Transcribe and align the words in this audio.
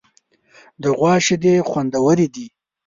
د 0.81 0.83
غوا 0.97 1.13
شیدې 1.25 1.55
خوندورې 1.69 2.27
دي. 2.35 2.47